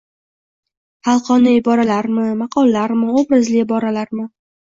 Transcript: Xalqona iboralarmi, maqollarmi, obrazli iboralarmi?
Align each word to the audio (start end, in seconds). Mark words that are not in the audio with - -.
Xalqona 1.07 1.51
iboralarmi, 1.57 2.25
maqollarmi, 2.41 3.13
obrazli 3.23 3.61
iboralarmi? 3.67 4.27